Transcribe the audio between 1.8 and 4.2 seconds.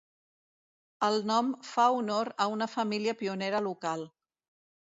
honor a una família pionera local.